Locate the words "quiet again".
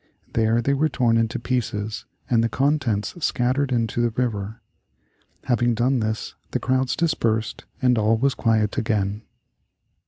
8.33-9.21